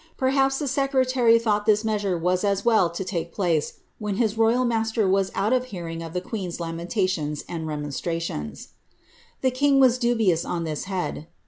Perhaps 0.17 0.57
the 0.57 0.67
secretary 0.67 1.37
thought 1.37 1.67
this 1.67 1.85
measure 1.85 2.17
was 2.17 2.43
as 2.43 2.65
well 2.65 2.89
to 2.89 3.03
take 3.03 3.31
place 3.31 3.81
when 3.99 4.15
his 4.15 4.35
royal 4.35 4.65
master 4.65 5.07
was 5.07 5.31
out 5.35 5.53
of 5.53 5.65
hearing 5.65 6.01
of 6.01 6.13
the 6.13 6.21
queen'i 6.21 6.59
lamentations 6.59 7.43
and 7.47 7.67
remonstrances. 7.67 8.69
The 9.41 9.51
king 9.51 9.79
was 9.79 9.99
dubious 9.99 10.43
on 10.43 10.63
this 10.63 10.85
head. 10.85 11.27